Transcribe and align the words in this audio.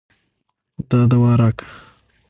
دا 0.89 0.99
دوا 1.11 1.31
راکه. 1.39 1.65